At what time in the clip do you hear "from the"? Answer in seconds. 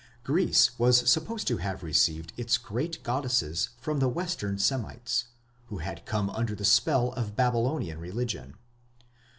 3.77-4.09